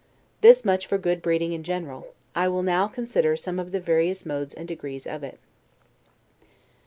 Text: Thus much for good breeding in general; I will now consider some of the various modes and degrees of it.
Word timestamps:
Thus 0.41 0.65
much 0.65 0.87
for 0.87 0.97
good 0.97 1.21
breeding 1.21 1.53
in 1.53 1.61
general; 1.61 2.15
I 2.33 2.47
will 2.47 2.63
now 2.63 2.87
consider 2.87 3.35
some 3.35 3.59
of 3.59 3.71
the 3.71 3.79
various 3.79 4.25
modes 4.25 4.55
and 4.55 4.67
degrees 4.67 5.05
of 5.05 5.23
it. 5.23 5.37